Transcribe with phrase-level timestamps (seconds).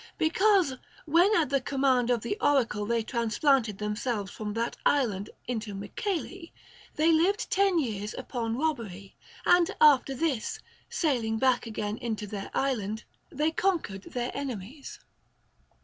[0.17, 5.75] Because, when at the command of the oracle they transplanted themselves from that island into
[5.75, 6.49] Mycale,
[6.95, 10.57] they lived ten years upon robbery; and after this,
[10.89, 14.97] sailing back again into their island, they conquered their enemies.